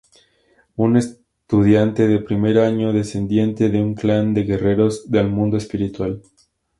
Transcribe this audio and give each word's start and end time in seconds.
Una 0.77 0.97
estudiante 0.97 2.07
de 2.07 2.17
primer 2.17 2.57
año, 2.57 2.91
descendiente 2.91 3.69
de 3.69 3.83
un 3.83 3.93
clan 3.93 4.33
de 4.33 4.45
Guerreros 4.45 5.11
del 5.11 5.27
Mundo 5.29 5.57
Espiritual. 5.57 6.23